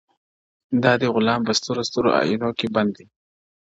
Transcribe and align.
دا 0.83 0.91
دی 0.99 1.07
غلام 1.15 1.41
په 1.47 1.51
سترو 1.59 1.81
ـ 1.85 1.87
سترو 1.89 2.09
ائينو 2.21 2.49
کي 2.57 2.67
بند 2.75 2.91
دی_ 2.95 3.05